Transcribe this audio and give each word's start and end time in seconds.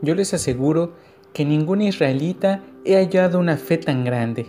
yo 0.00 0.14
les 0.14 0.34
aseguro 0.34 0.92
que 1.32 1.44
ningún 1.44 1.82
israelita 1.82 2.62
he 2.84 2.94
hallado 2.94 3.38
una 3.38 3.56
fe 3.56 3.78
tan 3.78 4.04
grande. 4.04 4.46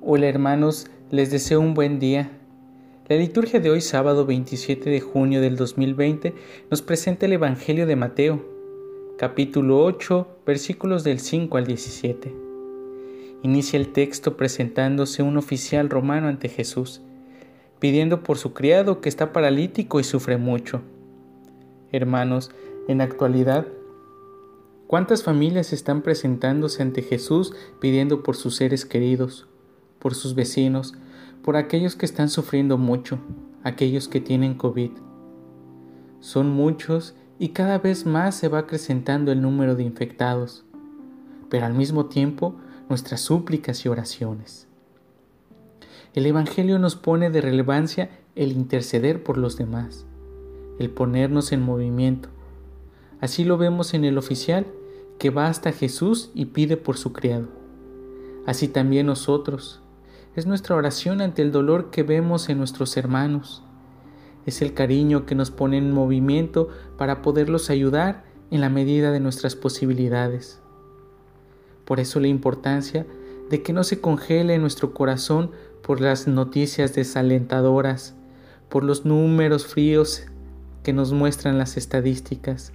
Hola 0.00 0.28
hermanos, 0.28 0.86
les 1.10 1.30
deseo 1.30 1.60
un 1.60 1.74
buen 1.74 1.98
día. 1.98 2.30
La 3.08 3.16
liturgia 3.16 3.60
de 3.60 3.70
hoy, 3.70 3.80
sábado 3.80 4.26
27 4.26 4.90
de 4.90 5.00
junio 5.00 5.40
del 5.40 5.56
2020, 5.56 6.34
nos 6.70 6.82
presenta 6.82 7.26
el 7.26 7.32
Evangelio 7.32 7.86
de 7.86 7.96
Mateo, 7.96 8.44
capítulo 9.18 9.84
8, 9.84 10.26
versículos 10.46 11.04
del 11.04 11.20
5 11.20 11.56
al 11.56 11.66
17. 11.66 12.34
Inicia 13.42 13.78
el 13.78 13.92
texto 13.92 14.36
presentándose 14.36 15.22
un 15.22 15.36
oficial 15.36 15.90
romano 15.90 16.28
ante 16.28 16.48
Jesús, 16.48 17.00
pidiendo 17.78 18.22
por 18.22 18.38
su 18.38 18.52
criado 18.54 19.00
que 19.00 19.08
está 19.08 19.32
paralítico 19.32 20.00
y 20.00 20.04
sufre 20.04 20.36
mucho. 20.36 20.82
Hermanos, 21.92 22.50
en 22.88 23.00
actualidad 23.00 23.66
¿Cuántas 24.86 25.24
familias 25.24 25.72
están 25.72 26.02
presentándose 26.02 26.80
ante 26.80 27.02
Jesús 27.02 27.52
pidiendo 27.80 28.22
por 28.22 28.36
sus 28.36 28.54
seres 28.54 28.84
queridos, 28.84 29.48
por 29.98 30.14
sus 30.14 30.36
vecinos, 30.36 30.94
por 31.42 31.56
aquellos 31.56 31.96
que 31.96 32.06
están 32.06 32.28
sufriendo 32.28 32.78
mucho, 32.78 33.18
aquellos 33.64 34.06
que 34.06 34.20
tienen 34.20 34.54
COVID? 34.54 34.92
Son 36.20 36.50
muchos 36.50 37.16
y 37.40 37.48
cada 37.48 37.78
vez 37.78 38.06
más 38.06 38.36
se 38.36 38.46
va 38.46 38.60
acrecentando 38.60 39.32
el 39.32 39.42
número 39.42 39.74
de 39.74 39.82
infectados, 39.82 40.64
pero 41.50 41.66
al 41.66 41.74
mismo 41.74 42.06
tiempo 42.06 42.54
nuestras 42.88 43.20
súplicas 43.20 43.84
y 43.84 43.88
oraciones. 43.88 44.68
El 46.14 46.26
Evangelio 46.26 46.78
nos 46.78 46.94
pone 46.94 47.30
de 47.30 47.40
relevancia 47.40 48.08
el 48.36 48.52
interceder 48.52 49.24
por 49.24 49.36
los 49.36 49.56
demás, 49.56 50.06
el 50.78 50.90
ponernos 50.90 51.50
en 51.50 51.62
movimiento, 51.62 52.28
Así 53.20 53.44
lo 53.44 53.56
vemos 53.56 53.94
en 53.94 54.04
el 54.04 54.18
oficial 54.18 54.66
que 55.18 55.30
va 55.30 55.46
hasta 55.46 55.72
Jesús 55.72 56.30
y 56.34 56.46
pide 56.46 56.76
por 56.76 56.96
su 56.96 57.12
criado. 57.12 57.48
Así 58.46 58.68
también 58.68 59.06
nosotros. 59.06 59.80
Es 60.34 60.46
nuestra 60.46 60.76
oración 60.76 61.20
ante 61.20 61.42
el 61.42 61.50
dolor 61.50 61.90
que 61.90 62.02
vemos 62.02 62.48
en 62.48 62.58
nuestros 62.58 62.96
hermanos. 62.96 63.62
Es 64.44 64.60
el 64.62 64.74
cariño 64.74 65.26
que 65.26 65.34
nos 65.34 65.50
pone 65.50 65.78
en 65.78 65.92
movimiento 65.92 66.68
para 66.98 67.22
poderlos 67.22 67.70
ayudar 67.70 68.24
en 68.50 68.60
la 68.60 68.68
medida 68.68 69.10
de 69.10 69.20
nuestras 69.20 69.56
posibilidades. 69.56 70.60
Por 71.84 72.00
eso 72.00 72.20
la 72.20 72.28
importancia 72.28 73.06
de 73.50 73.62
que 73.62 73.72
no 73.72 73.84
se 73.84 74.00
congele 74.00 74.58
nuestro 74.58 74.92
corazón 74.92 75.50
por 75.82 76.00
las 76.00 76.26
noticias 76.26 76.94
desalentadoras, 76.94 78.14
por 78.68 78.84
los 78.84 79.04
números 79.04 79.66
fríos 79.66 80.24
que 80.82 80.92
nos 80.92 81.12
muestran 81.12 81.58
las 81.58 81.76
estadísticas, 81.76 82.72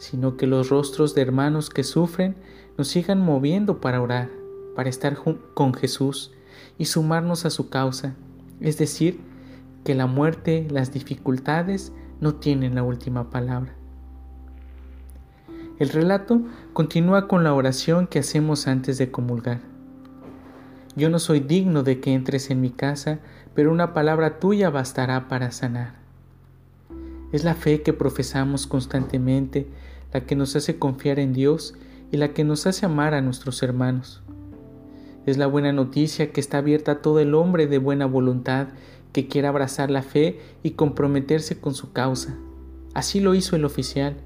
sino 0.00 0.38
que 0.38 0.46
los 0.46 0.70
rostros 0.70 1.14
de 1.14 1.20
hermanos 1.20 1.68
que 1.68 1.84
sufren 1.84 2.34
nos 2.78 2.88
sigan 2.88 3.20
moviendo 3.20 3.82
para 3.82 4.00
orar, 4.00 4.30
para 4.74 4.88
estar 4.88 5.18
con 5.52 5.74
Jesús 5.74 6.32
y 6.78 6.86
sumarnos 6.86 7.44
a 7.44 7.50
su 7.50 7.68
causa, 7.68 8.14
es 8.60 8.78
decir, 8.78 9.20
que 9.84 9.94
la 9.94 10.06
muerte, 10.06 10.66
las 10.70 10.90
dificultades 10.92 11.92
no 12.18 12.34
tienen 12.36 12.74
la 12.74 12.82
última 12.82 13.28
palabra. 13.28 13.74
El 15.78 15.90
relato 15.90 16.40
continúa 16.72 17.28
con 17.28 17.44
la 17.44 17.52
oración 17.52 18.06
que 18.06 18.20
hacemos 18.20 18.68
antes 18.68 18.96
de 18.96 19.10
comulgar. 19.10 19.60
Yo 20.96 21.10
no 21.10 21.18
soy 21.18 21.40
digno 21.40 21.82
de 21.82 22.00
que 22.00 22.14
entres 22.14 22.50
en 22.50 22.62
mi 22.62 22.70
casa, 22.70 23.20
pero 23.54 23.70
una 23.70 23.92
palabra 23.92 24.38
tuya 24.38 24.70
bastará 24.70 25.28
para 25.28 25.50
sanar. 25.50 25.99
Es 27.32 27.44
la 27.44 27.54
fe 27.54 27.82
que 27.82 27.92
profesamos 27.92 28.66
constantemente 28.66 29.68
la 30.12 30.20
que 30.20 30.34
nos 30.34 30.56
hace 30.56 30.78
confiar 30.78 31.18
en 31.18 31.32
Dios 31.32 31.74
y 32.10 32.16
la 32.16 32.32
que 32.32 32.44
nos 32.44 32.66
hace 32.66 32.86
amar 32.86 33.14
a 33.14 33.20
nuestros 33.20 33.62
hermanos. 33.62 34.22
Es 35.26 35.38
la 35.38 35.46
buena 35.46 35.72
noticia 35.72 36.32
que 36.32 36.40
está 36.40 36.58
abierta 36.58 36.92
a 36.92 37.02
todo 37.02 37.20
el 37.20 37.34
hombre 37.34 37.66
de 37.66 37.78
buena 37.78 38.06
voluntad 38.06 38.68
que 39.12 39.28
quiera 39.28 39.50
abrazar 39.50 39.90
la 39.90 40.02
fe 40.02 40.40
y 40.62 40.72
comprometerse 40.72 41.60
con 41.60 41.74
su 41.74 41.92
causa. 41.92 42.36
Así 42.94 43.20
lo 43.20 43.34
hizo 43.34 43.54
el 43.54 43.64
oficial, 43.64 44.16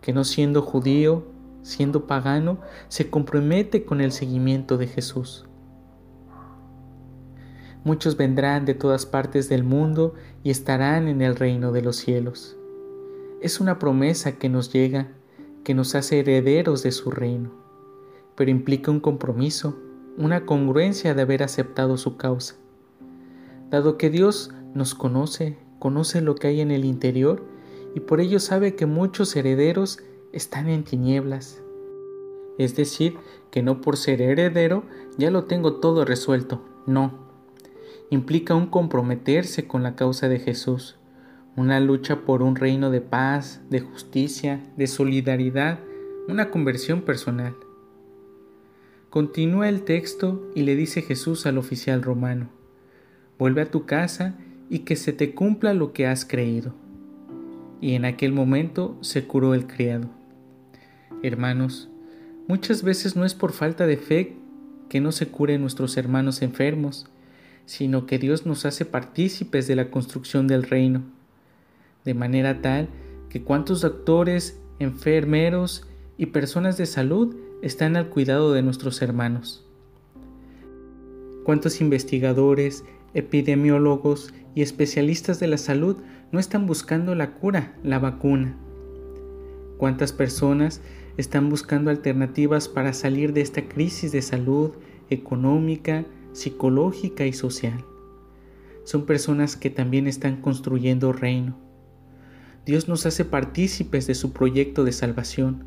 que 0.00 0.12
no 0.12 0.24
siendo 0.24 0.62
judío, 0.62 1.24
siendo 1.62 2.06
pagano, 2.06 2.60
se 2.88 3.10
compromete 3.10 3.84
con 3.84 4.00
el 4.00 4.12
seguimiento 4.12 4.78
de 4.78 4.86
Jesús. 4.86 5.46
Muchos 7.82 8.18
vendrán 8.18 8.66
de 8.66 8.74
todas 8.74 9.06
partes 9.06 9.48
del 9.48 9.64
mundo 9.64 10.14
y 10.42 10.50
estarán 10.50 11.08
en 11.08 11.22
el 11.22 11.34
reino 11.34 11.72
de 11.72 11.80
los 11.80 11.96
cielos. 11.96 12.56
Es 13.40 13.58
una 13.58 13.78
promesa 13.78 14.32
que 14.32 14.50
nos 14.50 14.70
llega, 14.70 15.08
que 15.64 15.72
nos 15.74 15.94
hace 15.94 16.20
herederos 16.20 16.82
de 16.82 16.92
su 16.92 17.10
reino, 17.10 17.50
pero 18.36 18.50
implica 18.50 18.90
un 18.90 19.00
compromiso, 19.00 19.78
una 20.18 20.44
congruencia 20.44 21.14
de 21.14 21.22
haber 21.22 21.42
aceptado 21.42 21.96
su 21.96 22.18
causa. 22.18 22.56
Dado 23.70 23.96
que 23.96 24.10
Dios 24.10 24.52
nos 24.74 24.94
conoce, 24.94 25.56
conoce 25.78 26.20
lo 26.20 26.34
que 26.34 26.48
hay 26.48 26.60
en 26.60 26.70
el 26.70 26.84
interior 26.84 27.42
y 27.94 28.00
por 28.00 28.20
ello 28.20 28.40
sabe 28.40 28.74
que 28.74 28.84
muchos 28.84 29.34
herederos 29.36 30.00
están 30.32 30.68
en 30.68 30.84
tinieblas. 30.84 31.62
Es 32.58 32.76
decir, 32.76 33.16
que 33.50 33.62
no 33.62 33.80
por 33.80 33.96
ser 33.96 34.20
heredero 34.20 34.84
ya 35.16 35.30
lo 35.30 35.44
tengo 35.44 35.76
todo 35.76 36.04
resuelto, 36.04 36.62
no. 36.86 37.29
Implica 38.10 38.56
un 38.56 38.66
comprometerse 38.66 39.68
con 39.68 39.84
la 39.84 39.94
causa 39.94 40.28
de 40.28 40.40
Jesús, 40.40 40.96
una 41.56 41.78
lucha 41.78 42.22
por 42.22 42.42
un 42.42 42.56
reino 42.56 42.90
de 42.90 43.00
paz, 43.00 43.60
de 43.70 43.78
justicia, 43.80 44.60
de 44.76 44.88
solidaridad, 44.88 45.78
una 46.26 46.50
conversión 46.50 47.02
personal. 47.02 47.54
Continúa 49.10 49.68
el 49.68 49.82
texto 49.82 50.50
y 50.56 50.62
le 50.62 50.74
dice 50.74 51.02
Jesús 51.02 51.46
al 51.46 51.56
oficial 51.56 52.02
romano, 52.02 52.48
vuelve 53.38 53.62
a 53.62 53.70
tu 53.70 53.86
casa 53.86 54.34
y 54.68 54.80
que 54.80 54.96
se 54.96 55.12
te 55.12 55.34
cumpla 55.34 55.72
lo 55.72 55.92
que 55.92 56.06
has 56.06 56.24
creído. 56.24 56.74
Y 57.80 57.94
en 57.94 58.04
aquel 58.04 58.32
momento 58.32 58.98
se 59.02 59.24
curó 59.24 59.54
el 59.54 59.66
criado. 59.66 60.08
Hermanos, 61.22 61.88
muchas 62.48 62.82
veces 62.82 63.14
no 63.14 63.24
es 63.24 63.34
por 63.34 63.52
falta 63.52 63.86
de 63.86 63.96
fe 63.96 64.36
que 64.88 65.00
no 65.00 65.12
se 65.12 65.28
curen 65.28 65.60
nuestros 65.60 65.96
hermanos 65.96 66.42
enfermos, 66.42 67.08
sino 67.66 68.06
que 68.06 68.18
Dios 68.18 68.46
nos 68.46 68.66
hace 68.66 68.84
partícipes 68.84 69.66
de 69.66 69.76
la 69.76 69.90
construcción 69.90 70.46
del 70.46 70.64
reino 70.64 71.02
de 72.04 72.14
manera 72.14 72.62
tal 72.62 72.88
que 73.28 73.42
cuántos 73.42 73.80
doctores, 73.82 74.60
enfermeros 74.78 75.86
y 76.16 76.26
personas 76.26 76.76
de 76.76 76.86
salud 76.86 77.36
están 77.62 77.96
al 77.96 78.08
cuidado 78.08 78.52
de 78.52 78.62
nuestros 78.62 79.02
hermanos. 79.02 79.66
Cuántos 81.44 81.80
investigadores, 81.80 82.84
epidemiólogos 83.14 84.32
y 84.54 84.62
especialistas 84.62 85.40
de 85.40 85.46
la 85.46 85.58
salud 85.58 85.96
no 86.32 86.40
están 86.40 86.66
buscando 86.66 87.14
la 87.14 87.34
cura, 87.34 87.74
la 87.82 87.98
vacuna. 87.98 88.56
Cuántas 89.78 90.12
personas 90.12 90.80
están 91.16 91.48
buscando 91.48 91.90
alternativas 91.90 92.68
para 92.68 92.92
salir 92.92 93.32
de 93.32 93.40
esta 93.40 93.68
crisis 93.68 94.12
de 94.12 94.22
salud 94.22 94.72
económica, 95.08 96.04
psicológica 96.32 97.26
y 97.26 97.32
social. 97.32 97.84
Son 98.84 99.06
personas 99.06 99.56
que 99.56 99.70
también 99.70 100.06
están 100.06 100.40
construyendo 100.40 101.12
reino 101.12 101.70
Dios 102.66 102.88
nos 102.88 103.06
hace 103.06 103.24
partícipes 103.24 104.06
de 104.06 104.14
su 104.14 104.32
proyecto 104.32 104.84
de 104.84 104.92
salvación, 104.92 105.64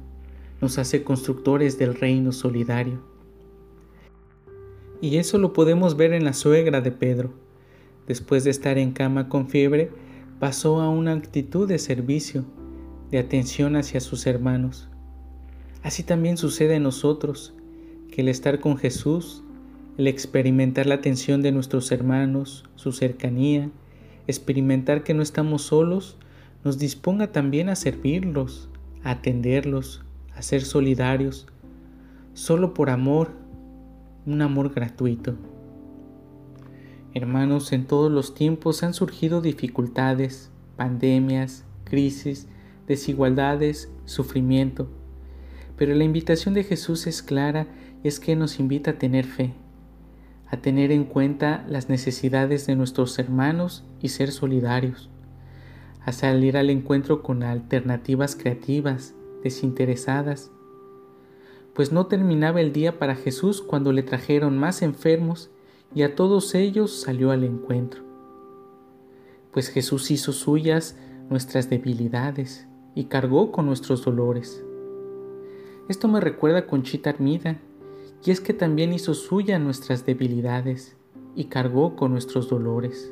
nos 0.61 0.77
hace 0.77 1.03
constructores 1.03 1.77
del 1.79 1.95
reino 1.95 2.31
solidario. 2.31 3.01
Y 5.01 5.17
eso 5.17 5.37
lo 5.37 5.53
podemos 5.53 5.97
ver 5.97 6.13
en 6.13 6.23
la 6.23 6.33
suegra 6.33 6.81
de 6.81 6.91
Pedro. 6.91 7.33
Después 8.07 8.43
de 8.43 8.51
estar 8.51 8.77
en 8.77 8.91
cama 8.91 9.27
con 9.27 9.49
fiebre, 9.49 9.91
pasó 10.39 10.81
a 10.81 10.89
una 10.89 11.13
actitud 11.13 11.67
de 11.67 11.79
servicio, 11.79 12.45
de 13.09 13.17
atención 13.17 13.75
hacia 13.75 13.99
sus 13.99 14.27
hermanos. 14.27 14.87
Así 15.81 16.03
también 16.03 16.37
sucede 16.37 16.75
en 16.75 16.83
nosotros, 16.83 17.53
que 18.11 18.21
el 18.21 18.29
estar 18.29 18.59
con 18.59 18.77
Jesús, 18.77 19.42
el 19.97 20.07
experimentar 20.07 20.85
la 20.87 20.95
atención 20.95 21.41
de 21.41 21.51
nuestros 21.51 21.91
hermanos, 21.91 22.65
su 22.75 22.91
cercanía, 22.91 23.69
experimentar 24.27 25.03
que 25.03 25.13
no 25.13 25.21
estamos 25.21 25.63
solos, 25.63 26.17
nos 26.63 26.79
disponga 26.79 27.31
también 27.31 27.69
a 27.69 27.75
servirlos, 27.75 28.69
a 29.03 29.11
atenderlos, 29.11 30.03
a 30.35 30.41
ser 30.41 30.61
solidarios, 30.61 31.47
solo 32.33 32.73
por 32.73 32.89
amor, 32.89 33.31
un 34.25 34.41
amor 34.41 34.73
gratuito. 34.73 35.35
Hermanos, 37.13 37.73
en 37.73 37.85
todos 37.85 38.11
los 38.11 38.33
tiempos 38.33 38.81
han 38.81 38.95
surgido 38.95 39.41
dificultades, 39.41 40.49
pandemias, 40.75 41.65
crisis, 41.83 42.47
desigualdades, 42.87 43.91
sufrimiento. 44.05 44.89
Pero 45.77 45.93
la 45.93 46.03
invitación 46.03 46.55
de 46.55 46.63
Jesús 46.63 47.05
es 47.05 47.21
clara 47.21 47.67
y 48.03 48.07
es 48.07 48.19
que 48.19 48.35
nos 48.35 48.59
invita 48.59 48.91
a 48.91 48.97
tener 48.97 49.25
fe, 49.25 49.53
a 50.53 50.57
tener 50.61 50.91
en 50.91 51.05
cuenta 51.05 51.65
las 51.67 51.89
necesidades 51.89 52.67
de 52.67 52.75
nuestros 52.75 53.17
hermanos 53.17 53.83
y 54.01 54.09
ser 54.09 54.31
solidarios 54.31 55.09
a 56.05 56.11
salir 56.11 56.57
al 56.57 56.69
encuentro 56.69 57.23
con 57.23 57.43
alternativas 57.43 58.35
creativas, 58.35 59.15
desinteresadas, 59.41 60.51
pues 61.73 61.91
no 61.91 62.07
terminaba 62.07 62.61
el 62.61 62.71
día 62.71 62.99
para 62.99 63.15
Jesús 63.15 63.61
cuando 63.61 63.91
le 63.93 64.03
trajeron 64.03 64.57
más 64.57 64.81
enfermos 64.81 65.49
y 65.95 66.03
a 66.03 66.13
todos 66.13 66.53
ellos 66.55 67.01
salió 67.01 67.31
al 67.31 67.43
encuentro. 67.43 68.03
Pues 69.51 69.69
Jesús 69.69 70.11
hizo 70.11 70.33
suyas 70.33 70.97
nuestras 71.29 71.69
debilidades 71.69 72.67
y 72.95 73.05
cargó 73.05 73.51
con 73.51 73.65
nuestros 73.65 74.03
dolores. 74.03 74.63
Esto 75.89 76.07
me 76.07 76.19
recuerda 76.19 76.59
a 76.59 76.67
Conchita 76.67 77.09
Armida, 77.09 77.59
y 78.25 78.31
es 78.31 78.39
que 78.39 78.53
también 78.53 78.93
hizo 78.93 79.13
suya 79.13 79.59
nuestras 79.59 80.05
debilidades 80.05 80.95
y 81.35 81.45
cargó 81.45 81.95
con 81.95 82.11
nuestros 82.11 82.49
dolores. 82.49 83.11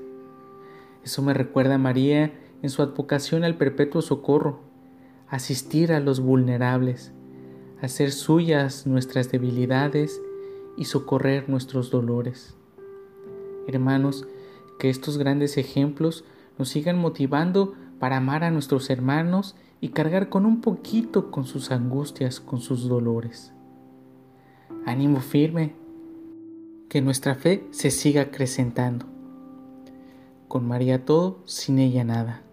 Eso 1.04 1.22
me 1.22 1.34
recuerda 1.34 1.76
a 1.76 1.80
María 1.80 2.34
en 2.62 2.70
su 2.70 2.82
advocación 2.82 3.44
al 3.44 3.58
perpetuo 3.58 4.02
socorro, 4.02 4.62
asistir 5.28 5.92
a 5.92 6.00
los 6.00 6.20
vulnerables, 6.20 7.12
hacer 7.82 8.12
suyas 8.12 8.86
nuestras 8.86 9.32
debilidades 9.32 10.22
y 10.78 10.86
socorrer 10.86 11.50
nuestros 11.50 11.90
dolores. 11.90 12.56
Hermanos, 13.68 14.28
que 14.80 14.90
estos 14.90 15.18
grandes 15.18 15.58
ejemplos 15.58 16.24
nos 16.58 16.70
sigan 16.70 16.98
motivando 16.98 17.74
para 18.00 18.18
amar 18.18 18.44
a 18.44 18.52
nuestros 18.52 18.90
hermanos 18.90 19.56
y 19.80 19.90
cargar 19.90 20.30
con 20.30 20.46
un 20.46 20.62
poquito 20.62 21.32
con 21.32 21.46
sus 21.46 21.72
angustias, 21.72 22.40
con 22.40 22.62
sus 22.62 22.88
dolores. 22.88 23.54
Ánimo 24.86 25.20
firme, 25.20 25.74
que 26.90 27.02
nuestra 27.02 27.36
fe 27.36 27.64
se 27.72 27.92
siga 27.92 28.24
acrecentando. 28.24 29.06
Con 30.48 30.68
María 30.68 31.06
todo, 31.06 31.42
sin 31.46 31.80
ella 31.80 32.04
nada. 32.04 32.44